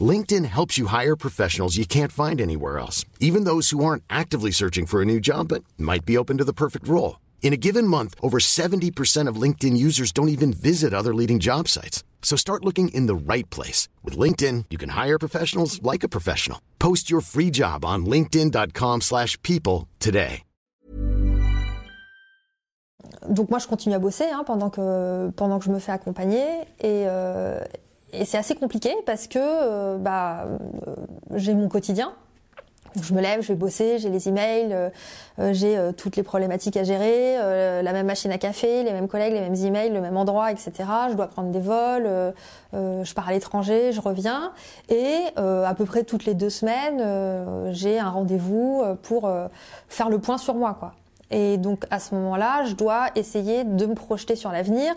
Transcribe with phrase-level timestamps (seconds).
[0.00, 4.52] LinkedIn helps you hire professionals you can't find anywhere else, even those who aren't actively
[4.52, 7.18] searching for a new job but might be open to the perfect role.
[7.42, 11.66] In a given month, over 70% of LinkedIn users don't even visit other leading job
[11.66, 12.04] sites.
[12.22, 13.88] So start looking in the right place.
[14.04, 16.60] With LinkedIn, you can hire professionals like a professional.
[16.78, 20.44] Post your free job on linkedin.com slash people today.
[23.28, 26.62] Donc moi, je continue à bosser hein, pendant, que, pendant que je me fais accompagner.
[26.80, 27.60] Et, euh,
[28.12, 30.94] et c'est assez compliqué parce que euh, bah, euh,
[31.34, 32.12] j'ai mon quotidien.
[33.00, 36.82] Je me lève, je vais bosser, j'ai les emails, euh, j'ai toutes les problématiques à
[36.82, 37.36] gérer,
[37.84, 40.72] la même machine à café, les mêmes collègues, les mêmes emails, le même endroit, etc.
[41.08, 42.34] Je dois prendre des vols,
[42.72, 44.50] je pars à l'étranger, je reviens,
[44.88, 49.30] et à peu près toutes les deux semaines, j'ai un rendez-vous pour
[49.88, 50.94] faire le point sur moi, quoi.
[51.30, 54.94] Et donc à ce moment-là, je dois essayer de me projeter sur l'avenir.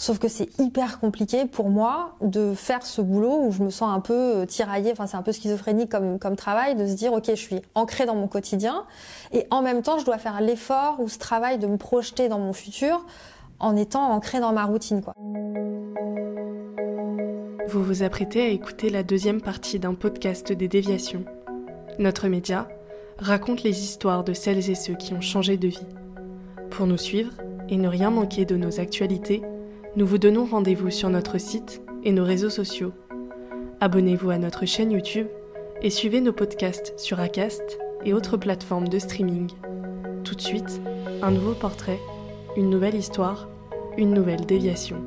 [0.00, 3.94] Sauf que c'est hyper compliqué pour moi de faire ce boulot où je me sens
[3.94, 7.12] un peu euh, tiraillée, enfin c'est un peu schizophrénique comme, comme travail, de se dire
[7.12, 8.86] ok je suis ancrée dans mon quotidien
[9.30, 12.38] et en même temps je dois faire l'effort ou ce travail de me projeter dans
[12.38, 13.04] mon futur
[13.58, 15.02] en étant ancrée dans ma routine.
[17.68, 21.26] Vous vous apprêtez à écouter la deuxième partie d'un podcast des déviations.
[21.98, 22.68] Notre média
[23.18, 25.86] raconte les histoires de celles et ceux qui ont changé de vie.
[26.70, 27.34] Pour nous suivre
[27.68, 29.42] et ne rien manquer de nos actualités,
[29.96, 32.92] nous vous donnons rendez-vous sur notre site et nos réseaux sociaux.
[33.80, 35.26] Abonnez-vous à notre chaîne YouTube
[35.82, 39.50] et suivez nos podcasts sur Acast et autres plateformes de streaming.
[40.22, 40.80] Tout de suite,
[41.22, 41.98] un nouveau portrait,
[42.56, 43.48] une nouvelle histoire,
[43.96, 45.02] une nouvelle déviation.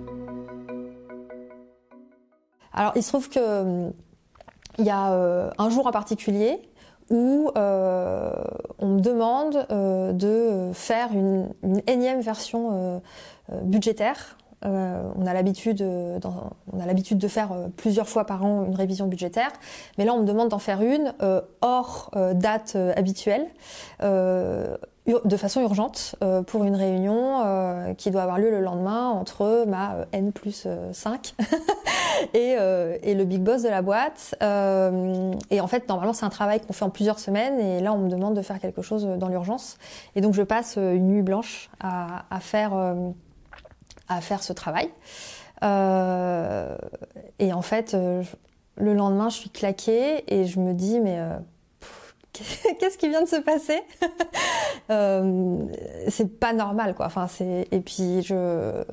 [2.73, 3.89] Alors, il se trouve que euh,
[4.79, 6.59] il y a euh, un jour en particulier
[7.09, 8.33] où euh,
[8.79, 9.65] on me demande
[10.17, 11.53] de faire une
[11.85, 13.01] énième version
[13.61, 16.19] budgétaire euh, on a l'habitude, euh,
[16.71, 19.51] on a l'habitude de faire euh, plusieurs fois par an une révision budgétaire,
[19.97, 21.13] mais là on me demande d'en faire une
[21.61, 23.47] hors date habituelle,
[24.01, 26.15] de façon urgente
[26.47, 31.35] pour une réunion qui doit avoir lieu le lendemain entre ma N plus 5
[32.33, 32.55] et,
[33.03, 34.35] et, le big boss de la boîte.
[34.41, 37.97] et en fait, normalement, c'est un travail qu'on fait en plusieurs semaines, et là, on
[37.97, 39.77] me demande de faire quelque chose dans l'urgence.
[40.15, 42.73] Et donc, je passe une nuit blanche à, à faire
[44.07, 44.89] à faire ce travail.
[45.63, 46.75] Euh,
[47.39, 48.23] et en fait, euh,
[48.75, 51.37] le lendemain, je suis claquée et je me dis, mais euh,
[52.79, 53.81] qu'est-ce qui vient de se passer?
[56.09, 57.05] C'est pas normal, quoi.
[57.05, 58.83] Enfin, c'est et puis je,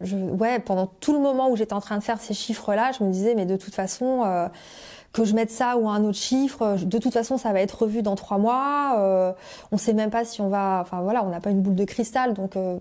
[0.00, 3.04] je, ouais, pendant tout le moment où j'étais en train de faire ces chiffres-là, je
[3.04, 4.50] me disais, mais de toute façon
[5.12, 8.02] que je mette ça ou un autre chiffre, de toute façon ça va être revu
[8.02, 8.96] dans trois mois.
[8.98, 9.32] Euh,
[9.72, 11.84] on sait même pas si on va, enfin voilà, on n'a pas une boule de
[11.84, 12.78] cristal, donc euh,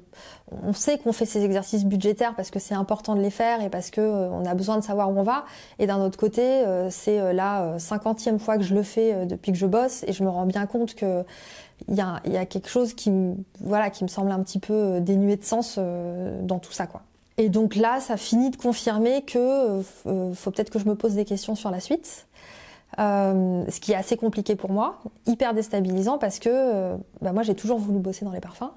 [0.64, 3.70] on sait qu'on fait ces exercices budgétaires parce que c'est important de les faire et
[3.70, 5.46] parce que euh, on a besoin de savoir où on va.
[5.80, 9.58] Et d'un autre côté, euh, c'est la cinquantième fois que je le fais depuis que
[9.58, 11.24] je bosse et je me rends bien compte que
[11.88, 14.58] il y a, y a, quelque chose qui me, voilà, qui me semble un petit
[14.58, 15.80] peu dénué de sens
[16.42, 17.04] dans tout ça, quoi.
[17.38, 19.38] Et donc là, ça finit de confirmer que
[20.08, 22.28] euh, faut peut-être que je me pose des questions sur la suite.
[23.00, 27.44] Euh, ce qui est assez compliqué pour moi, hyper déstabilisant parce que euh, bah moi
[27.44, 28.72] j'ai toujours voulu bosser dans les parfums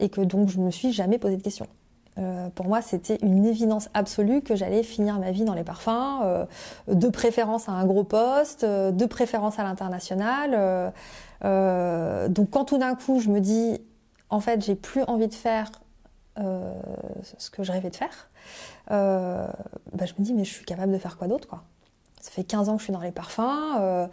[0.00, 1.68] et que donc je me suis jamais posé de questions.
[2.18, 6.20] Euh, pour moi, c'était une évidence absolue que j'allais finir ma vie dans les parfums,
[6.22, 6.44] euh,
[6.88, 10.92] de préférence à un gros poste, de préférence à l'international.
[11.42, 13.78] donc quand tout d'un coup je me dis,
[14.28, 15.70] en fait, j'ai plus envie de faire
[16.38, 16.72] euh,
[17.38, 18.30] ce que je rêvais de faire,
[18.90, 19.46] euh,
[19.92, 21.62] bah, je me dis mais je suis capable de faire quoi d'autre quoi?
[22.20, 24.08] Ça fait 15 ans que je suis dans les parfums,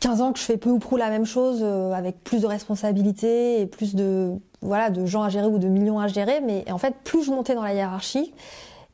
[0.00, 2.46] 15 euh, ans que je fais peu ou prou la même chose avec plus de
[2.46, 6.70] responsabilités et plus de voilà de gens à gérer ou de millions à gérer, mais
[6.70, 8.32] en fait plus je montais dans la hiérarchie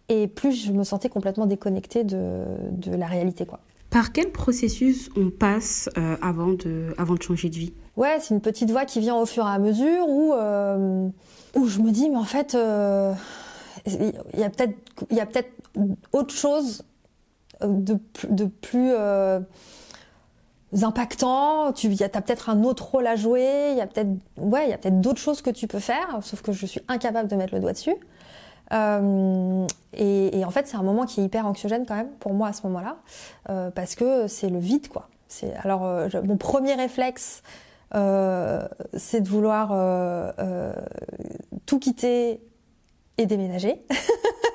[0.08, 3.60] et plus je me sentais complètement déconnectée de, de la réalité quoi.
[3.92, 5.88] Par quel processus on passe
[6.20, 7.72] avant, de, avant de changer de vie?
[7.96, 10.32] Ouais, c'est une petite voix qui vient au fur et à mesure où
[11.54, 13.12] où je me dis, mais en fait, euh,
[13.86, 14.74] il y a peut-être
[15.10, 15.50] il y a peut-être
[16.12, 16.84] autre chose
[17.62, 17.98] de,
[18.28, 19.40] de plus euh,
[20.82, 21.72] impactant.
[21.72, 23.70] Tu as peut-être un autre rôle à jouer.
[23.72, 26.18] Il y a peut-être ouais, il y a peut-être d'autres choses que tu peux faire.
[26.22, 27.94] Sauf que je suis incapable de mettre le doigt dessus.
[28.72, 32.48] Euh, et, en fait, c'est un moment qui est hyper anxiogène quand même pour moi
[32.48, 32.96] à ce moment-là,
[33.50, 35.08] euh, parce que c'est le vide, quoi.
[35.62, 35.88] Alors
[36.24, 37.42] mon premier réflexe
[37.90, 39.68] c'est de vouloir
[41.64, 42.42] tout quitter
[43.16, 43.82] et déménager.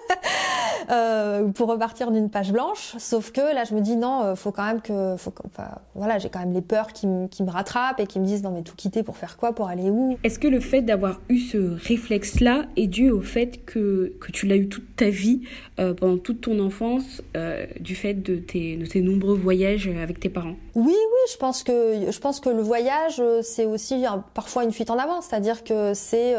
[0.89, 2.95] Euh, pour repartir d'une page blanche.
[2.97, 6.17] Sauf que là, je me dis non, euh, faut quand même que, faut, enfin, voilà,
[6.17, 8.61] j'ai quand même les peurs qui, qui, me rattrapent et qui me disent non mais
[8.61, 10.17] tout quitter pour faire quoi, pour aller où?
[10.23, 14.47] Est-ce que le fait d'avoir eu ce réflexe-là est dû au fait que, que tu
[14.47, 15.41] l'as eu toute ta vie,
[15.79, 20.21] euh, pendant toute ton enfance, euh, du fait de tes, de tes nombreux voyages avec
[20.21, 20.55] tes parents?
[20.75, 24.89] Oui, oui, je pense que je pense que le voyage c'est aussi parfois une fuite
[24.89, 26.35] en avant, c'est-à-dire que c'est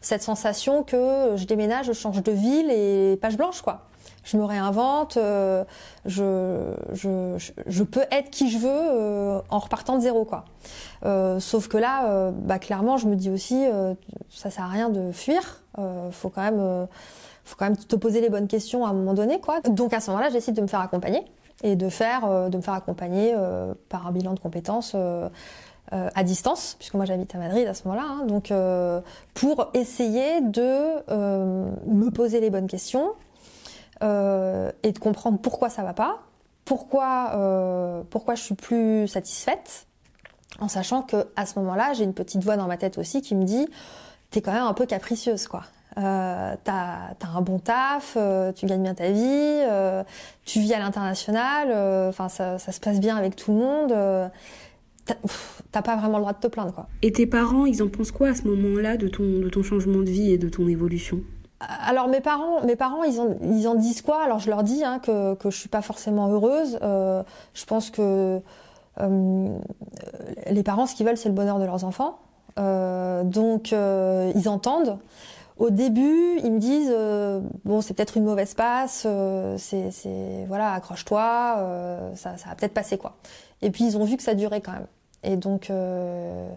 [0.00, 3.89] cette sensation que je déménage, je change de ville et page blanche quoi
[4.30, 5.64] je me réinvente, euh,
[6.06, 10.44] je, je, je, peux être qui je veux euh, en repartant de zéro quoi.
[11.04, 13.64] Euh, sauf que là, bah clairement, je me dis aussi,
[14.28, 15.62] ça sert à rien de fuir.
[16.12, 16.86] faut quand même,
[17.44, 19.60] faut quand même te poser les bonnes questions à un moment donné quoi.
[19.62, 21.24] Donc à ce moment-là, j'essaie de me faire accompagner
[21.62, 23.34] et de faire, de me faire accompagner
[23.88, 24.94] par un bilan de compétences.
[25.92, 28.52] à distance, puisque moi j'habite à Madrid à ce moment-là, hein, donc
[29.34, 33.10] pour essayer de me poser les bonnes questions,
[34.02, 36.22] euh, et de comprendre pourquoi ça va pas,
[36.64, 39.86] pourquoi euh, pourquoi je suis plus satisfaite,
[40.58, 43.34] en sachant que à ce moment-là, j'ai une petite voix dans ma tête aussi qui
[43.34, 43.68] me dit
[44.30, 45.64] t'es quand même un peu capricieuse quoi.
[45.98, 49.62] Euh, t'as as un bon taf, euh, tu gagnes bien ta vie,
[50.44, 54.30] tu vis à l'international, enfin ça, ça, se passe bien avec tout le monde.
[55.72, 56.88] T'as pas vraiment le droit de te plaindre quoi.
[57.02, 59.98] Et tes parents, ils en pensent quoi à ce moment-là de ton de ton changement
[59.98, 61.20] de vie et de ton évolution?
[61.60, 64.22] Alors mes parents, mes parents, ils en, ils en disent quoi?
[64.24, 66.78] Alors je leur dis hein, que que je suis pas forcément heureuse.
[66.82, 67.22] Euh,
[67.54, 68.40] je pense que
[69.00, 69.58] euh,
[70.50, 72.18] les parents, ce qu'ils veulent, c'est le bonheur de leurs enfants.
[72.58, 74.98] Euh, donc euh, ils entendent.
[75.58, 79.06] Au début, ils me disent euh, bon, c'est peut-être une mauvaise passe.
[79.58, 82.10] c'est c'est voilà, accroche-toi.
[82.14, 83.16] ça ça va peut-être passer quoi.
[83.62, 84.86] Et puis ils ont vu que ça durait quand même.
[85.22, 86.48] Et donc, euh,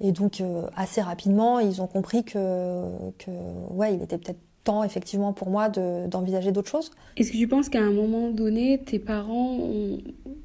[0.00, 2.82] et donc euh, assez rapidement, ils ont compris que,
[3.18, 3.30] que
[3.70, 4.40] ouais, il était peut-être
[4.84, 6.90] effectivement pour moi d'envisager d'autres choses.
[7.16, 9.98] Est-ce que tu penses qu'à un moment donné, tes parents ont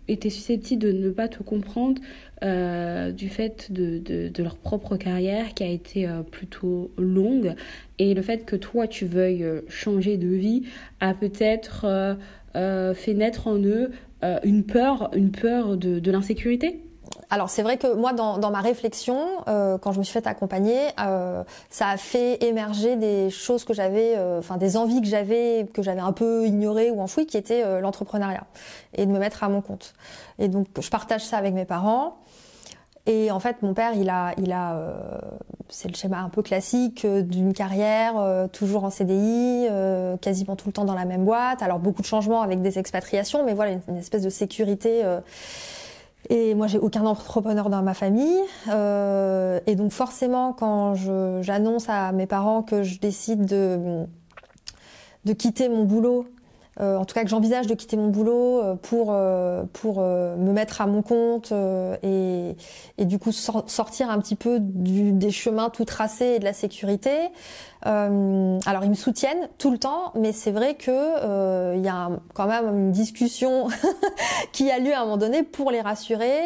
[0.07, 2.01] été susceptibles de ne pas te comprendre
[2.43, 7.53] euh, du fait de, leur propre carrière qui a été euh, plutôt longue
[7.99, 10.63] et le fait que toi tu veuilles euh, changer de vie
[10.99, 12.17] a peut-être
[12.53, 13.91] fait naître en eux
[14.43, 16.81] une peur, une peur de l'insécurité?
[17.33, 20.77] Alors c'est vrai que moi dans, ma réflexion, euh, quand je me suis fait accompagner,
[20.99, 25.65] euh, ça a fait émerger des choses que j'avais, euh, enfin des envies que j'avais,
[25.73, 28.45] que j'avais un peu ignorées ou enfouies, qui étaient l'entrepreneuriat
[28.93, 29.95] et de me mettre à mon compte.
[30.37, 32.17] Et donc je partage ça avec mes parents.
[33.07, 34.79] Et en fait, mon père, il a, il a,
[35.69, 39.67] c'est le schéma un peu classique d'une carrière toujours en CDI,
[40.21, 41.63] quasiment tout le temps dans la même boîte.
[41.63, 45.03] Alors beaucoup de changements avec des expatriations, mais voilà une, une espèce de sécurité
[46.29, 48.39] et moi, j'ai aucun entrepreneur dans ma famille.
[48.69, 50.95] Euh, et donc, forcément, quand
[51.41, 54.05] j'annonce à mes parents que je décide de,
[55.25, 56.25] de quitter mon boulot,
[56.79, 60.35] euh, en tout cas que j'envisage de quitter mon boulot euh, pour euh, pour euh,
[60.37, 61.53] me mettre à mon compte
[62.01, 62.55] et,
[62.97, 66.53] et du coup sortir un petit peu du, des chemins tout tracés et de la
[66.53, 67.11] sécurité.
[67.85, 72.47] Alors ils me soutiennent tout le temps, mais c'est vrai que il y a quand
[72.47, 73.67] même une discussion
[74.51, 76.39] qui a lieu à un moment donné pour les rassurer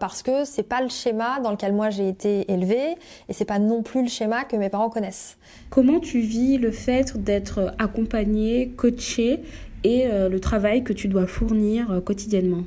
[0.00, 2.96] parce que c'est pas le schéma dans lequel moi j'ai été élevée
[3.28, 5.36] et c'est pas non plus le schéma que mes parents connaissent.
[5.70, 9.40] Comment tu vis le fait d'être accompagnée, coachée
[9.82, 12.64] et euh, le travail que tu dois fournir euh, quotidiennement?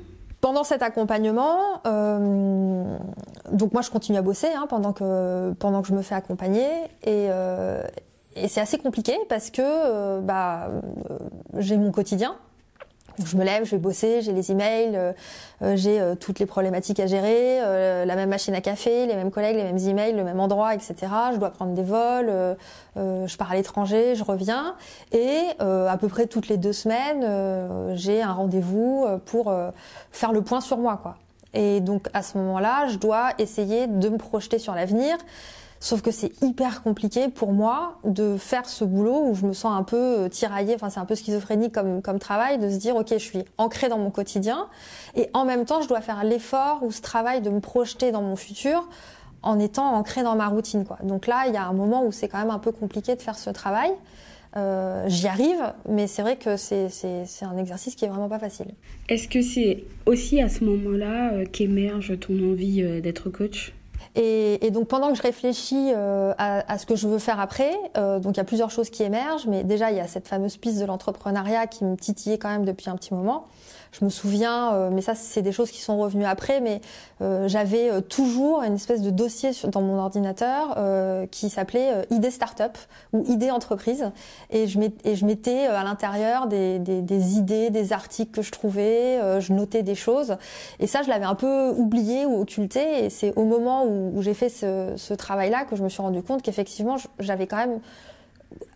[0.47, 2.97] Pendant cet accompagnement, euh,
[3.51, 6.69] donc moi je continue à bosser hein, pendant que pendant que je me fais accompagner.
[7.03, 7.27] Et,
[8.37, 10.69] et c'est assez compliqué parce que bah
[11.57, 12.37] j'ai mon quotidien
[13.25, 15.11] je me lève, je vais bosser, j'ai les emails, euh,
[15.61, 17.59] euh, j'ai euh, toutes les problématiques à gérer,
[18.05, 20.95] la même machine à café, les mêmes collègues, les mêmes emails, le même endroit, etc.
[21.33, 22.31] Je dois prendre des vols,
[22.95, 24.75] je pars à l'étranger, je reviens,
[25.11, 29.53] et à peu près toutes les deux semaines, j'ai un rendez-vous pour
[30.11, 31.15] faire le point sur moi, quoi.
[31.53, 35.17] Et donc à ce moment-là, je dois essayer de me projeter sur l'avenir
[35.79, 39.77] Sauf que c'est hyper compliqué pour moi de faire ce boulot où je me sens
[39.77, 42.95] un peu euh, tiraillée, enfin c'est un peu schizophrénique comme, comme travail, de se dire
[42.95, 44.67] ok je suis ancrée dans mon quotidien
[45.15, 48.23] et en même temps je dois faire l'effort ou ce travail de me projeter dans
[48.23, 48.87] mon futur
[49.43, 50.83] en étant ancrée dans ma routine.
[51.03, 53.21] Donc là il y a un moment où c'est quand même un peu compliqué de
[53.21, 53.91] faire ce travail.
[54.55, 56.89] Euh, J'y arrive, mais c'est vrai que c'est
[57.43, 58.67] un exercice qui est vraiment pas facile.
[59.09, 63.73] Est-ce que c'est aussi à ce moment-là euh, qu'émerge ton envie d'être coach?
[64.19, 68.19] Et, donc pendant que je réfléchis euh, à, ce que je veux faire après, euh,
[68.19, 70.57] donc il y a plusieurs choses qui émergent, mais déjà il y a cette fameuse
[70.57, 73.47] piste de l'entrepreneuriat qui me titillait quand même depuis un petit moment.
[73.99, 76.81] Je me souviens, mais ça c'est des choses qui sont revenues après, mais
[77.47, 80.77] j'avais toujours une espèce de dossier dans mon ordinateur
[81.31, 82.77] qui s'appelait idée startup
[83.13, 84.11] ou idée entreprise,
[84.49, 89.53] et je, et je mettais à l'intérieur des, idées, des articles que je trouvais, je
[89.53, 90.37] notais des choses,
[90.79, 94.33] et ça je l'avais un peu oublié ou occulté, et c'est au moment où, j'ai
[94.33, 97.79] fait ce, ce travail-là que je me suis rendu compte qu'effectivement j'avais quand même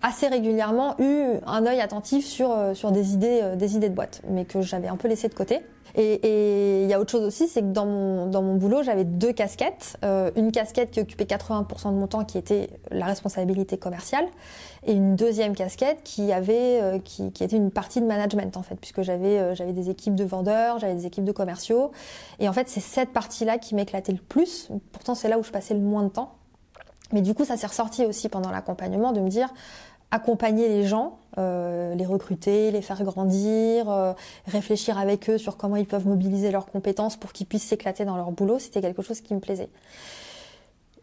[0.02, 3.96] assez régulièrement eu un œil attentif sur, euh, sur des, idées, euh, des idées de
[3.96, 5.62] boîte, mais que j'avais un peu laissé de côté.
[5.96, 9.04] Et il y a autre chose aussi, c'est que dans mon, dans mon boulot, j'avais
[9.04, 9.98] deux casquettes.
[10.06, 14.26] Euh, une casquette qui occupait 80% de mon temps, qui était la responsabilité commerciale,
[14.86, 18.76] et une deuxième casquette qui avait, qui, qui, était une partie de management en fait,
[18.76, 21.92] puisque j'avais j'avais des équipes de vendeurs, j'avais des équipes de commerciaux,
[22.40, 24.70] et en fait c'est cette partie-là qui m'éclatait le plus.
[24.94, 26.36] Pourtant c'est là où je passais le moins de temps.
[27.14, 29.54] Mais du coup, ça s'est ressorti aussi pendant l'accompagnement de me dire
[30.12, 34.12] accompagner les gens, euh, les recruter, les faire grandir, euh,
[34.46, 38.18] réfléchir avec eux sur comment ils peuvent mobiliser leurs compétences pour qu'ils puissent s'éclater dans
[38.18, 39.70] leur boulot, c'était quelque chose qui me plaisait.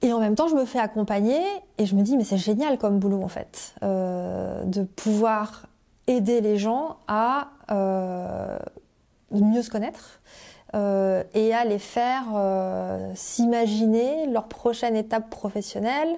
[0.02, 1.40] Et en même temps, je me fais accompagner
[1.78, 5.66] et je me dis, mais c'est génial comme boulot en fait, euh, de pouvoir
[6.06, 7.48] aider les gens à
[9.30, 10.20] mieux se connaître,
[10.75, 16.10] euh, et à les faire euh, s'imaginer leur prochaine étape professionnelle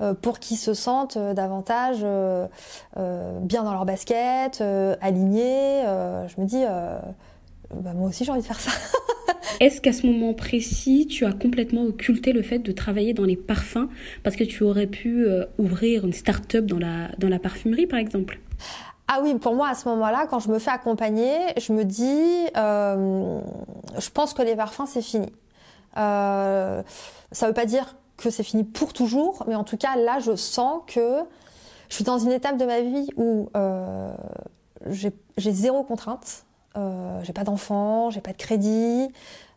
[0.00, 4.62] euh, pour qu'ils se sentent davantage bien dans leur basket,
[5.00, 5.82] alignés.
[5.84, 6.64] je me dis,
[7.74, 8.72] bah, moi aussi j'ai envie de faire ça.
[9.60, 13.36] Est-ce qu'à ce moment précis, tu as complètement occulté le fait de travailler dans les
[13.36, 13.88] parfums
[14.22, 15.26] parce que tu aurais pu
[15.58, 18.40] ouvrir une start-up dans la, dans la parfumerie par exemple?
[19.12, 22.46] Ah oui, pour moi, à ce moment-là, quand je me fais accompagner, je me dis,
[22.56, 23.40] euh,
[23.98, 25.26] je pense que les parfums, c'est fini.
[25.96, 26.80] Euh,
[27.32, 30.20] ça ne veut pas dire que c'est fini pour toujours, mais en tout cas, là,
[30.20, 31.24] je sens que
[31.88, 34.14] je suis dans une étape de ma vie où euh,
[34.86, 36.44] j'ai zéro contrainte.
[37.24, 39.08] J'ai pas d'enfant, j'ai pas de crédit.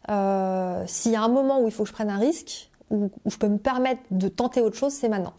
[0.08, 3.30] S'il y a un moment où il faut que je prenne un risque, où, où
[3.30, 5.34] je peux me permettre de tenter autre chose, c'est maintenant.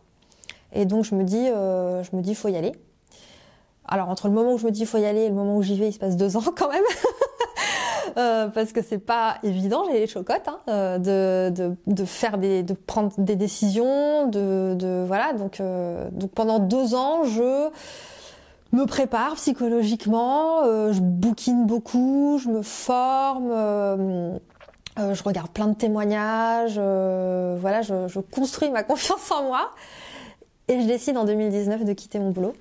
[0.73, 2.77] Et donc je me dis, je me faut y aller.
[3.87, 5.63] Alors entre le moment où je me dis faut y aller et le moment où
[5.63, 6.85] j'y vais, il se passe deux ans quand même.
[8.17, 12.39] euh, parce que c'est pas évident, j'ai les chocottes, hein, euh, de, de, de, faire
[12.39, 15.33] des, de prendre des décisions, de, de voilà.
[15.35, 17.69] Donc, euh, pendant deux ans, je
[18.73, 23.53] me prépare psychologiquement, je bouquine beaucoup, je me forme.
[24.97, 26.79] Je regarde plein de témoignages,
[27.61, 29.71] voilà, je, je construis ma confiance en moi
[30.69, 32.55] et je décide en 2019 de quitter mon boulot.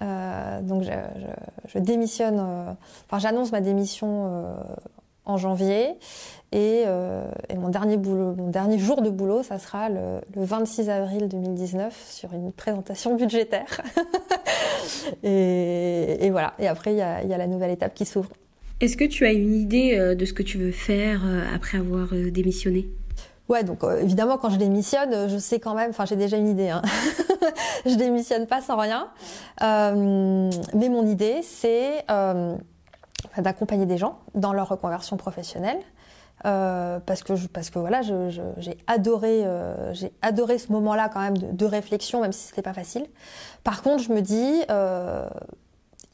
[0.00, 2.72] Euh, donc je, démissionne, euh,
[3.06, 4.54] enfin j'annonce ma démission euh,
[5.24, 5.94] en janvier
[6.52, 6.84] et,
[7.56, 12.06] mon dernier boulot, mon dernier jour de boulot, ça sera le, le 26 avril 2019
[12.08, 13.82] sur une présentation budgétaire.
[15.22, 16.54] et, voilà.
[16.58, 18.30] Et après il y a la nouvelle étape qui s'ouvre.
[18.80, 22.88] Est-ce que tu as une idée de ce que tu veux faire après avoir démissionné?
[23.48, 26.36] Ouais, donc euh, évidemment quand je démissionne, euh, je sais quand même, enfin j'ai déjà
[26.36, 26.68] une idée.
[26.68, 26.82] Hein.
[27.86, 29.08] je démissionne pas sans rien,
[29.62, 32.54] euh, mais mon idée c'est euh,
[33.38, 35.78] d'accompagner des gens dans leur reconversion professionnelle.
[36.42, 39.44] parce que je, parce que voilà, j'ai adoré
[39.92, 43.06] j'ai adoré ce moment-là quand même de, de réflexion, même si c'était pas facile.
[43.64, 44.62] Par contre, je me dis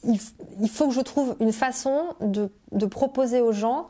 [0.05, 0.21] il,
[0.61, 3.89] il, faut que je trouve une façon de, de proposer aux gens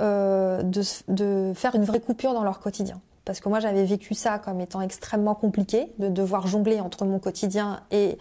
[0.00, 3.00] euh, de, faire une vraie coupure dans leur quotidien.
[3.24, 7.18] Parce que moi, j'avais vécu ça comme étant extrêmement compliqué, de devoir jongler entre mon
[7.18, 8.18] quotidien et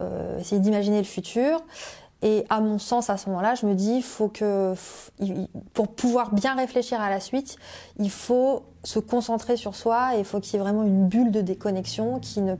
[0.00, 1.60] euh, essayer d'imaginer le futur.
[2.20, 4.74] Et à mon sens, à ce moment-là, je me dis, faut que,
[5.72, 7.56] pour pouvoir bien réfléchir à la suite,
[7.98, 11.32] il faut se concentrer sur soi et il faut qu'il y ait vraiment une bulle
[11.32, 12.54] de déconnexion qui ne,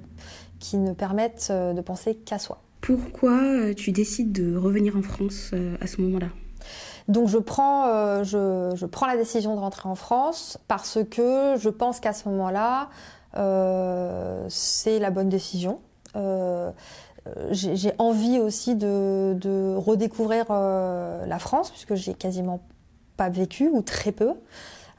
[0.58, 2.62] qui ne permette euh, de penser qu'à soi.
[2.80, 6.28] Pourquoi tu décides de revenir en France à ce moment-là?
[7.08, 11.56] Donc je prends, euh, je, je, prends la décision de rentrer en France parce que
[11.58, 12.88] je pense qu'à ce moment-là,
[13.36, 15.80] euh, c'est la bonne décision.
[16.16, 16.70] Euh,
[17.50, 22.60] j'ai envie aussi de, de redécouvrir euh, la France puisque j'ai quasiment
[23.16, 24.34] pas vécu ou très peu.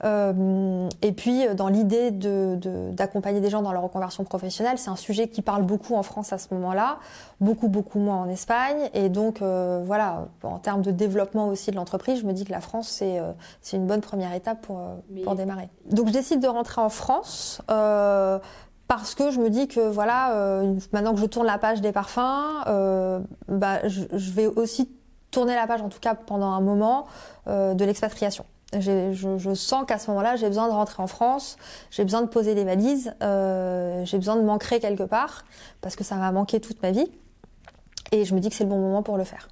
[0.03, 4.95] Euh, et puis, dans l'idée d'accompagner de, des gens dans leur reconversion professionnelle, c'est un
[4.95, 6.99] sujet qui parle beaucoup en France à ce moment-là,
[7.39, 8.89] beaucoup, beaucoup moins en Espagne.
[8.93, 12.51] Et donc, euh, voilà, en termes de développement aussi de l'entreprise, je me dis que
[12.51, 13.31] la France, c'est euh,
[13.71, 15.69] une bonne première étape pour, euh, pour démarrer.
[15.89, 17.61] Donc, je décide de rentrer en France.
[17.69, 18.39] Euh,
[18.87, 21.91] parce que je me dis que voilà, euh, maintenant que je tourne la page des
[21.91, 22.19] parfums,
[23.47, 24.91] bah, je, je, vais aussi
[25.31, 27.07] tourner la page, en tout cas pendant un moment,
[27.47, 28.45] de l'expatriation.
[28.79, 31.57] Je, je, sens qu'à ce moment-là, j'ai besoin de rentrer en France,
[31.91, 35.45] j'ai besoin de poser des valises, euh, j'ai besoin de m'ancrer quelque part,
[35.81, 37.07] parce que ça m'a manqué toute ma vie.
[38.11, 39.47] Et je me dis que c'est le bon moment pour le faire.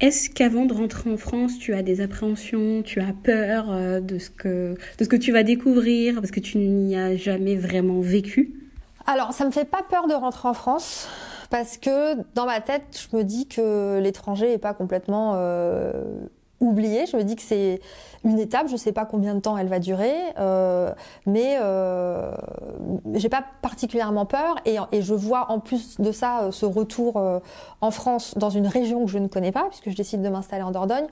[0.00, 4.18] Est-ce qu'avant de rentrer en France, tu as des appréhensions, tu as peur euh, de
[4.18, 8.00] ce que, de ce que tu vas découvrir parce que tu n'y as jamais vraiment
[8.00, 8.54] vécu?
[9.06, 11.08] Alors, ça me fait pas peur de rentrer en France
[11.50, 15.92] parce que dans ma tête, je me dis que l'étranger n'est pas complètement euh,
[16.60, 17.06] oublié.
[17.06, 17.80] Je me dis que c'est
[18.24, 20.92] une étape, je ne sais pas combien de temps elle va durer, euh,
[21.26, 22.32] mais euh,
[23.14, 27.16] j'ai pas particulièrement peur et, et, je vois en plus de ça euh, ce retour
[27.16, 27.38] euh,
[27.80, 30.62] en France dans une région que je ne connais pas puisque je décide de m'installer
[30.62, 31.06] en Dordogne,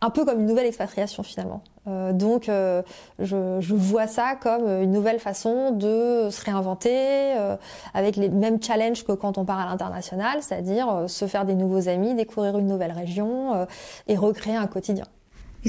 [0.00, 1.62] un peu comme une nouvelle expatriation finalement.
[1.86, 2.82] Euh, donc euh,
[3.18, 7.32] je, je, vois ça comme une nouvelle façon de se réinventer
[7.94, 11.88] avec les mêmes challenges que quand on part à l'international, c'est-à-dire se faire des nouveaux
[11.88, 13.66] amis, découvrir une nouvelle région
[14.06, 15.04] et recréer un quotidien.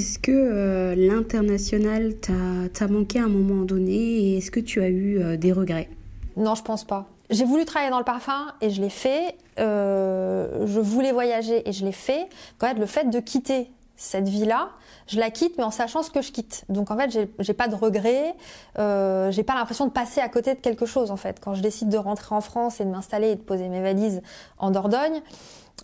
[0.00, 4.88] Est-ce que euh, l'international t'a manqué à un moment donné et est-ce que tu as
[4.88, 5.90] eu euh, des regrets?
[6.38, 7.06] Non, je pense pas.
[7.28, 9.36] J'ai voulu travailler dans le parfum et je l'ai fait.
[9.58, 12.30] Euh, je voulais voyager et je l'ai fait.
[12.56, 14.70] Quand même, le fait de quitter cette vie-là,
[15.06, 16.64] je la quitte, mais en sachant ce que je quitte.
[16.70, 18.34] Donc en fait, j'ai pas de regrets.
[18.78, 21.10] Euh, j'ai pas l'impression de passer à côté de quelque chose.
[21.10, 23.68] En fait, quand je décide de rentrer en France et de m'installer et de poser
[23.68, 24.22] mes valises
[24.56, 25.20] en Dordogne,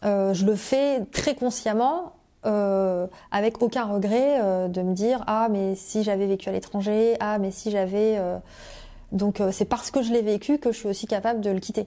[0.03, 2.16] je le fais très consciemment
[2.47, 7.15] euh, avec aucun regret euh, de me dire ah mais si j'avais vécu à l'étranger,
[7.21, 8.39] ah mais si j'avais euh...
[9.13, 11.87] donc c'est parce que je l'ai vécu que je suis aussi capable de le quitter.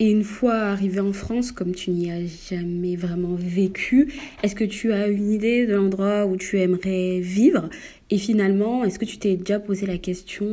[0.00, 4.62] Et une fois arrivé en France, comme tu n'y as jamais vraiment vécu, est-ce que
[4.62, 7.68] tu as une idée de l'endroit où tu aimerais vivre?
[8.10, 10.46] Et finalement, est-ce que tu t'es déjà posé la question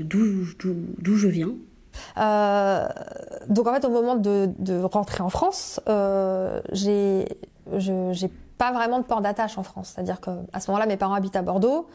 [0.00, 1.54] d'où je viens?
[2.18, 2.86] Euh,
[3.48, 7.24] donc en fait au moment de, de rentrer en France, euh, j'ai
[8.60, 9.92] pas vraiment de port d'attache en France.
[9.94, 11.88] C'est-à-dire qu'à ce moment-là, mes parents habitent à Bordeaux,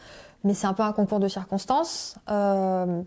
[0.43, 2.15] mais c'est un peu un concours de circonstances.
[2.31, 3.03] Euh,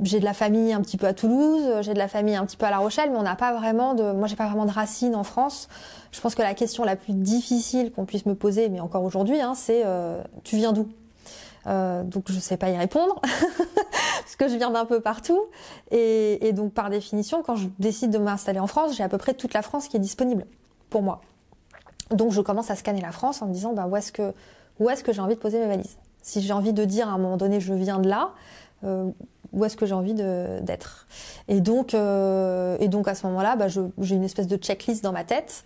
[0.00, 2.56] j'ai de la famille un petit peu à Toulouse, j'ai de la famille un petit
[2.56, 4.72] peu à La Rochelle, mais on n'a pas vraiment de, moi j'ai pas vraiment de
[4.72, 5.68] racines en France.
[6.10, 9.40] Je pense que la question la plus difficile qu'on puisse me poser, mais encore aujourd'hui,
[9.40, 10.88] hein, c'est euh, tu viens d'où?
[11.68, 15.42] Euh, donc je sais pas y répondre parce que je viens d'un peu partout
[15.92, 19.34] et, donc par définition quand je décide de m'installer en France j'ai à peu près
[19.34, 20.46] toute la France qui est disponible
[20.90, 21.22] pour moi
[22.10, 24.32] donc je commence à scanner la France en me disant bah, où est-ce que,
[24.88, 25.96] est-ce que j'ai envie de poser mes valises?
[26.22, 28.32] Si j'ai envie de dire à un moment donné je viens de là,
[28.84, 29.10] euh,
[29.52, 31.06] où est-ce que j'ai envie d'être?
[31.48, 35.12] Et donc, euh, et donc à ce moment-là, bah, j'ai une espèce de checklist dans
[35.12, 35.64] ma tête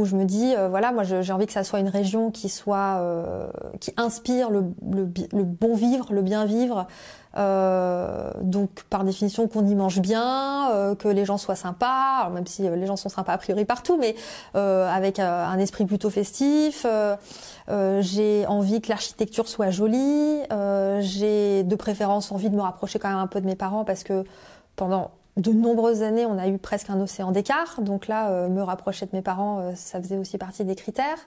[0.00, 2.48] où je me dis euh, voilà moi j'ai envie que ça soit une région qui
[2.48, 3.48] soit euh,
[3.80, 6.86] qui inspire le, bon vivre, le bien vivre,
[7.36, 12.62] euh, donc par définition qu'on y mange bien, que les gens soient sympas, même si
[12.62, 14.14] les gens sont sympas a priori partout, mais
[14.54, 16.86] avec un esprit plutôt festif.
[18.00, 20.40] j'ai envie que l'architecture soit jolie.
[21.00, 24.02] j'ai de préférence envie de me rapprocher quand même un peu de mes parents parce
[24.02, 24.24] que
[24.76, 27.80] pendant de nombreuses années, on a eu presque un océan d'écart.
[27.80, 31.18] Donc là, me rapprocher de mes parents, ça faisait aussi partie des critères.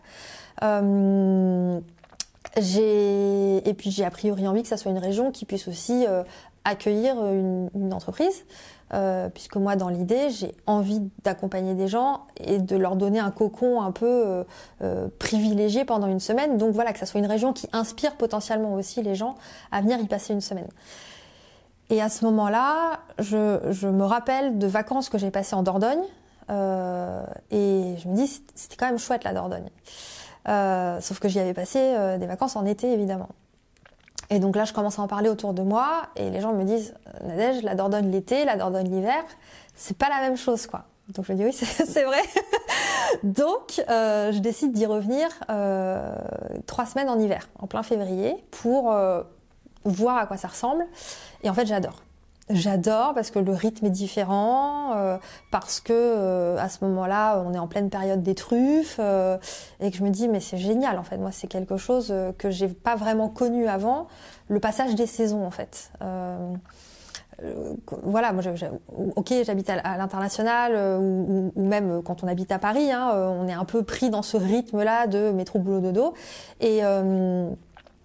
[2.57, 6.05] J'ai et puis j'ai a priori envie que ça soit une région qui puisse aussi
[6.07, 6.23] euh,
[6.65, 8.45] accueillir une, une entreprise,
[8.93, 13.31] euh, puisque moi dans l'idée j'ai envie d'accompagner des gens et de leur donner un
[13.31, 14.43] cocon un peu euh,
[14.81, 16.57] euh, privilégié pendant une semaine.
[16.57, 19.35] Donc voilà que ça soit une région qui inspire potentiellement aussi les gens
[19.71, 20.67] à venir y passer une semaine.
[21.89, 26.03] Et à ce moment-là, je, je me rappelle de vacances que j'ai passées en Dordogne
[26.49, 29.69] euh, et je me dis c'était quand même chouette la Dordogne.
[30.47, 33.29] Euh, sauf que j'y avais passé euh, des vacances en été, évidemment.
[34.29, 36.63] Et donc là, je commence à en parler autour de moi, et les gens me
[36.63, 39.23] disent Nadège, la Dordogne l'été, la Dordogne l'hiver,
[39.75, 40.85] c'est pas la même chose, quoi.
[41.09, 42.21] Donc je dis oui, c'est vrai.
[43.23, 46.15] donc euh, je décide d'y revenir euh,
[46.65, 49.21] trois semaines en hiver, en plein février, pour euh,
[49.83, 50.85] voir à quoi ça ressemble.
[51.43, 52.03] Et en fait, j'adore.
[52.49, 55.17] J'adore parce que le rythme est différent, euh,
[55.49, 59.37] parce que euh, à ce moment-là, on est en pleine période des truffes, euh,
[59.79, 61.17] et que je me dis mais c'est génial en fait.
[61.17, 64.07] Moi, c'est quelque chose euh, que j'ai pas vraiment connu avant,
[64.49, 65.91] le passage des saisons en fait.
[66.01, 66.53] Euh,
[68.03, 68.43] voilà, moi,
[69.15, 73.65] ok, j'habite à, l'international ou, même quand on habite à Paris, hein, on est un
[73.65, 76.13] peu pris dans ce rythme-là de métro boulot dodo,
[76.61, 76.81] et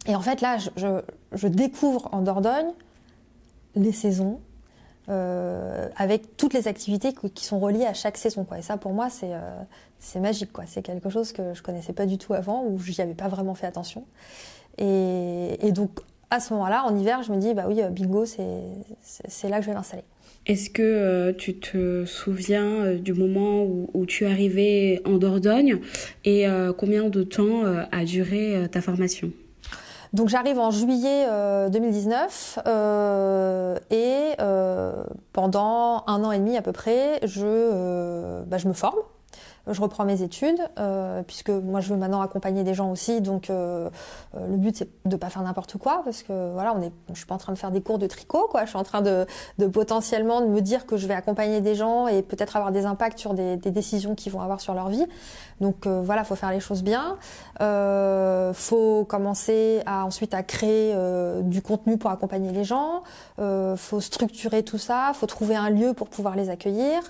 [0.07, 2.72] et en fait là, je, je découvre en Dordogne
[3.74, 4.40] les saisons,
[5.09, 8.46] euh, avec toutes les activités qui sont reliées à chaque saison.
[8.57, 10.50] Et ça, pour moi, c'est euh, magique.
[10.66, 13.54] C'est quelque chose que je connaissais pas du tout avant, ou j'y avais pas vraiment
[13.54, 14.04] fait attention.
[14.78, 16.00] Et, donc,
[16.31, 19.70] à ce moment-là, en hiver, je me dis, bah oui, bingo, c'est là que je
[19.70, 20.04] vais m'installer.
[20.48, 25.81] Est-ce que euh, tu te souviens euh, du moment où, tu es arrivé en Dordogne
[26.24, 29.31] et euh, combien de temps a duré ta formation?
[30.12, 36.62] Donc j'arrive en juillet euh, 2019 euh, et euh, pendant un an et demi à
[36.62, 38.99] peu près, je, euh, bah, je me forme.
[39.70, 43.50] Je reprends mes études, euh, puisque moi je veux maintenant accompagner des gens aussi, donc
[43.50, 43.90] euh,
[44.37, 47.16] euh, le but c'est de pas faire n'importe quoi, parce que voilà, on est, je
[47.16, 48.64] suis pas en train de faire des cours de tricot, quoi.
[48.64, 49.26] Je suis en train de,
[49.59, 52.87] de potentiellement de me dire que je vais accompagner des gens et peut-être avoir des
[52.87, 55.04] impacts sur des, décisions qu'ils vont avoir sur leur vie.
[55.61, 57.16] Donc euh, voilà, faut faire les choses bien.
[58.54, 60.94] Faut commencer à ensuite à créer
[61.42, 63.02] du contenu pour accompagner les gens.
[63.37, 65.12] Faut structurer tout ça.
[65.14, 67.00] Faut trouver un lieu pour pouvoir les accueillir.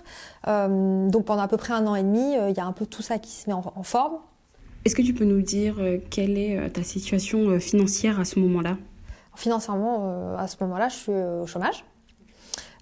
[0.48, 2.86] Euh, donc pendant à peu près un an et demi, il y a un peu
[2.86, 4.14] tout ça qui se met en, en forme.
[4.84, 5.76] Est-ce que tu peux nous dire
[6.10, 8.76] quelle est ta situation financière à ce moment-là?
[9.34, 11.84] Financièrement, à ce moment-là, je suis au chômage.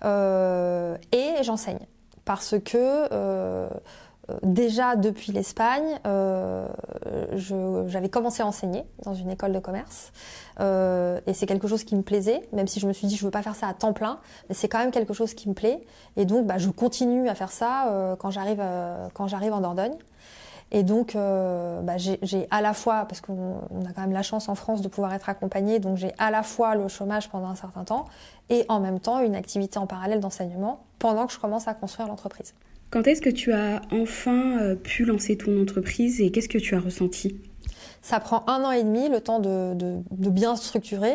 [0.05, 1.81] Et j'enseigne.
[2.25, 3.09] Parce que
[4.43, 6.67] déjà depuis l'Espagne, euh,
[7.87, 10.13] j'avais commencé à enseigner dans une école de commerce
[10.61, 13.25] euh, et c'est quelque chose qui me plaisait, même si je me suis dit je
[13.25, 15.55] veux pas faire ça à temps plein, mais c'est quand même quelque chose qui me
[15.55, 15.81] plaît
[16.17, 19.97] et donc bah, je continue à faire ça euh, quand j'arrive euh, quand en Dordogne.
[20.73, 23.55] Et donc, euh, bah, j'ai à la fois, parce qu'on
[23.89, 26.43] a quand même la chance en France de pouvoir être accompagné, donc j'ai à la
[26.43, 28.07] fois le chômage pendant un certain temps
[28.49, 32.09] et en même temps une activité en parallèle d'enseignement pendant que je commence à construire
[32.09, 32.55] l'entreprise.
[32.91, 36.75] Quand est-ce que tu as enfin euh, pu lancer ton entreprise et qu'est-ce que tu
[36.75, 37.37] as ressenti?
[38.01, 41.15] Ça prend un an et demi, le temps de, bien structurer.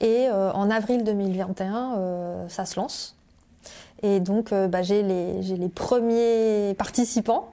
[0.00, 3.16] Et euh, en avril 2021, euh, ça se lance.
[4.04, 7.48] Et donc, bah, j'ai les, premiers participants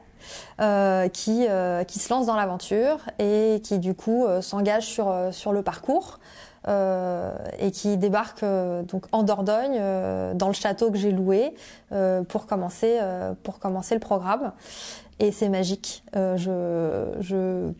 [0.59, 5.01] qui, se lancent dans l'aventure et qui, du coup, s'engagent
[5.31, 6.19] sur le parcours.
[6.67, 11.53] Euh, et qui débarque euh, donc en Dordogne euh, dans le château que j'ai loué
[12.27, 12.99] pour commencer
[13.43, 14.51] pour commencer le programme
[15.19, 16.03] et c'est magique.
[16.13, 17.71] je, je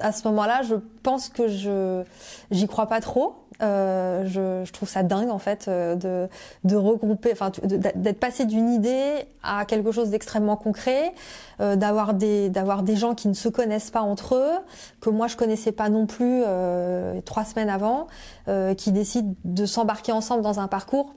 [0.00, 2.02] à ce moment-là, je pense que je
[2.50, 3.36] j'y crois pas trop.
[3.60, 6.28] Euh, je, je, trouve ça dingue en fait euh, de,
[6.62, 11.12] de regrouper, enfin d'être passé d'une idée à quelque chose d'extrêmement concret,
[11.60, 14.58] euh, d'avoir des d'avoir des gens qui ne se connaissent pas entre eux,
[15.00, 18.06] que moi je connaissais pas non plus euh, trois semaines avant,
[18.46, 21.14] euh, qui décident de s'embarquer ensemble dans un parcours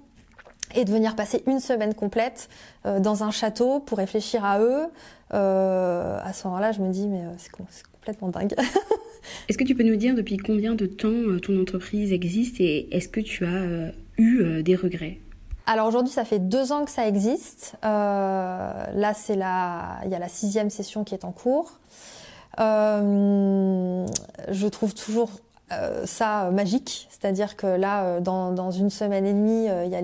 [0.74, 2.48] et de venir passer une semaine complète
[2.86, 4.86] dans un château pour réfléchir à eux.
[5.32, 8.56] à ce moment-là, je me dis mais c'est complètement dingue.
[9.48, 12.96] est-ce que tu peux nous dire depuis combien de temps euh, ton entreprise existe et
[12.96, 15.20] est-ce que tu as euh, eu euh, des regrets?
[15.66, 17.76] Alors aujourd'hui, ça fait deux ans que ça existe.
[17.84, 21.80] Là, c'est la, il y a la sixième session qui est en cours.
[22.58, 24.08] Je
[24.68, 25.32] trouve toujours
[26.04, 30.02] ça magique, c'est-à-dire que là, dans, une semaine et demie, il y a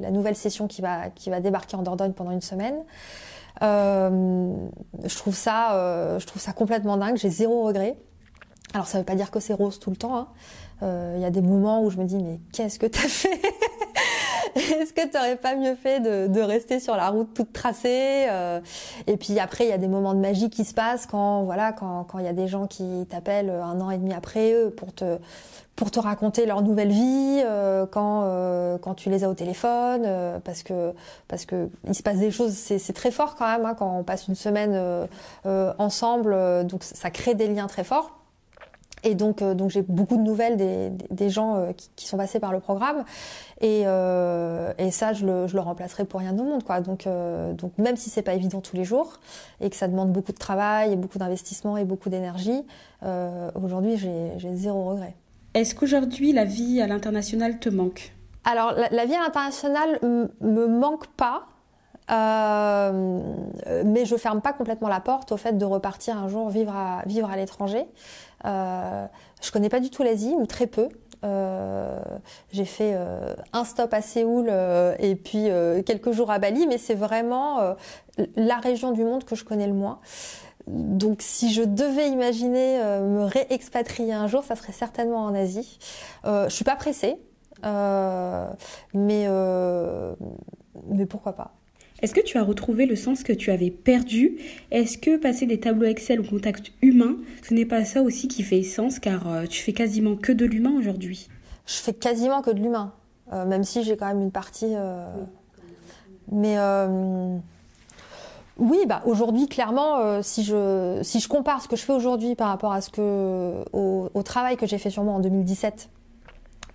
[0.00, 2.76] la nouvelle session qui va, qui va débarquer en Dordogne pendant une semaine.
[3.60, 7.16] Je trouve ça, je trouve ça complètement dingue.
[7.16, 7.96] J'ai zéro regret.
[8.74, 10.28] Alors ça veut pas dire que c'est rose tout le temps.
[10.80, 10.88] Il hein.
[10.88, 13.40] euh, y a des moments où je me dis mais qu'est-ce que t'as fait?
[14.54, 18.60] Est-ce que t'aurais pas mieux fait de, rester sur la route toute tracée euh,
[19.06, 21.72] Et puis après il y a des moments de magie qui se passent quand voilà
[21.72, 24.92] quand il y a des gens qui t'appellent un an et demi après eux pour
[24.92, 25.18] te
[25.76, 30.02] pour te raconter leur nouvelle vie euh, quand euh, quand tu les as au téléphone
[30.04, 30.92] euh, parce que
[31.28, 34.04] parce que il se passe des choses c'est très fort quand même hein, quand on
[34.04, 35.06] passe une semaine euh,
[35.46, 38.21] euh, ensemble donc ça crée des liens très forts
[39.04, 42.16] et donc, euh, donc j'ai beaucoup de nouvelles des, des gens euh, qui, qui, sont
[42.16, 43.04] passés par le programme.
[43.60, 46.62] Et, euh, et ça, je le, je le remplacerai pour rien au monde.
[46.62, 46.80] Quoi.
[46.80, 49.20] Donc, euh, donc même si c'est pas évident tous les jours
[49.60, 52.64] et que ça demande beaucoup de travail et beaucoup d'investissement et beaucoup d'énergie,
[53.60, 55.16] aujourd'hui, j'ai zéro regret.
[55.54, 58.14] Est-ce qu'aujourd'hui, la vie à l'international te manque?
[58.44, 61.46] Alors, la, la, vie à l'international me manque pas.
[62.10, 63.20] Euh,
[63.84, 67.02] mais je ferme pas complètement la porte au fait de repartir un jour vivre à,
[67.06, 67.86] vivre à l'étranger.
[68.44, 69.06] Euh,
[69.40, 70.88] je connais pas du tout l'Asie ou très peu.
[71.24, 72.00] Euh,
[72.50, 74.52] j'ai fait euh, un stop à Séoul
[74.98, 75.48] et puis
[75.86, 77.76] quelques jours à Bali, mais c'est vraiment
[78.36, 80.00] la région du monde que je connais le moins.
[80.68, 85.78] Donc si je devais imaginer me réexpatrier un jour, ça serait certainement en Asie.
[86.24, 87.16] je suis pas pressée,
[88.94, 89.26] mais
[90.88, 91.52] mais pourquoi pas.
[92.02, 94.38] Est-ce que tu as retrouvé le sens que tu avais perdu?
[94.72, 97.16] Est-ce que passer des tableaux Excel au contact humain,
[97.48, 98.98] ce n'est pas ça aussi qui fait sens?
[98.98, 101.28] Car euh, tu fais quasiment que de l'humain aujourd'hui
[101.64, 102.92] Je fais quasiment que de l'humain,
[103.32, 104.74] euh, même si j'ai quand même une partie.
[104.74, 105.06] Euh...
[106.32, 107.36] Mais euh...
[108.58, 112.34] oui, bah aujourd'hui clairement, euh, si je si je compare ce que je fais aujourd'hui
[112.34, 115.88] par rapport à ce que au, au travail que j'ai fait sur moi en 2017.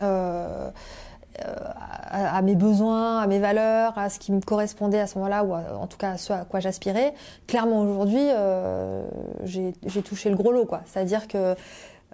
[0.02, 0.70] Euh,
[1.44, 5.44] à, à, mes besoins, à mes valeurs, à ce qui me correspondait à ce moment-là,
[5.44, 7.14] ou en tout cas à ce à quoi j'aspirais.
[7.48, 9.04] Clairement, aujourd'hui, euh,
[9.44, 10.82] j'ai touché le gros lot, quoi.
[10.86, 11.56] C'est-à-dire que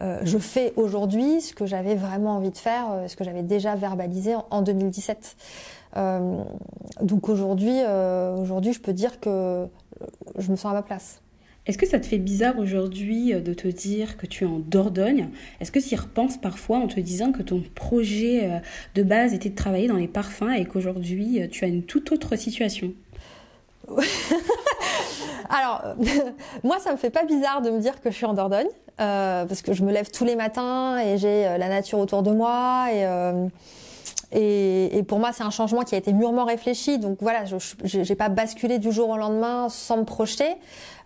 [0.02, 3.44] euh, je fais aujourd'hui ce que j'avais vraiment envie de faire, euh, ce que j'avais
[3.44, 5.36] déjà verbalisé en, en 2017.
[5.96, 6.44] Euh,
[7.02, 9.68] donc aujourd'hui, euh, aujourd'hui, je peux dire que
[10.38, 11.23] je me sens à ma place.
[11.65, 14.60] Est-ce que ça te fait bizarre aujourd'hui euh, de te dire que tu es en
[14.60, 15.30] Dordogne?
[15.62, 18.60] Est-ce que tu y repenses parfois en te disant que ton projet euh,
[18.95, 22.12] de base était de travailler dans les parfums et qu'aujourd'hui euh, tu as une toute
[22.12, 22.91] autre situation?
[25.49, 25.95] Alors,
[26.63, 29.62] moi, ça me fait pas bizarre de me dire que je suis en Dordogne, parce
[29.62, 33.06] que je me lève tous les matins et j'ai la nature autour de moi et
[34.36, 36.97] et, pour moi, c'est un changement qui a été mûrement réfléchi.
[36.97, 40.56] Donc voilà, je n'ai pas basculé du jour au lendemain sans me projeter.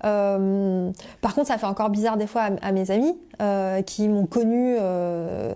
[0.05, 4.25] Euh, par contre, ça fait encore bizarre des fois à, mes amis euh, qui m'ont
[4.25, 5.53] connu euh,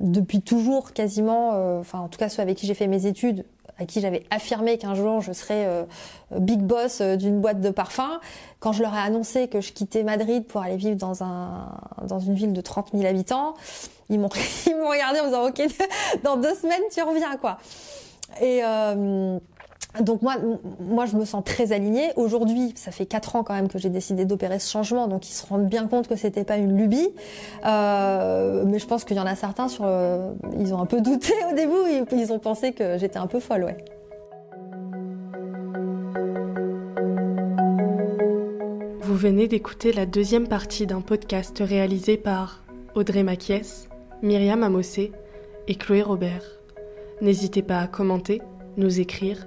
[0.00, 3.44] depuis toujours quasiment, enfin en tout cas ceux avec qui j'ai fait mes études,
[3.78, 5.86] à qui j'avais affirmé qu'un jour je serais
[6.30, 8.20] big boss d'une boîte de parfums.
[8.60, 11.68] Quand je leur ai annoncé que je quittais Madrid pour aller vivre dans, un,
[12.06, 13.54] dans une ville de 30 000 habitants,
[14.10, 15.62] ils m'ont regardé en disant ok
[16.24, 17.58] dans deux semaines tu reviens quoi
[18.40, 19.38] et euh,
[20.00, 20.34] donc moi,
[20.80, 22.10] moi, je me sens très alignée.
[22.16, 25.32] Aujourd'hui, ça fait quatre ans quand même que j'ai décidé d'opérer ce changement, donc ils
[25.32, 27.10] se rendent bien compte que c'était pas une lubie.
[27.64, 29.86] Euh, mais je pense qu'il y en a certains sur,
[30.58, 33.40] ils ont un peu douté au début, ils, ils ont pensé que j'étais un peu
[33.40, 33.76] folle, ouais.
[39.00, 43.86] Vous venez d'écouter la deuxième partie d'un podcast réalisé par Audrey Maquies
[44.22, 45.12] Myriam Amossé
[45.68, 46.42] et Chloé Robert.
[47.20, 48.40] N'hésitez pas à commenter,
[48.76, 49.46] nous écrire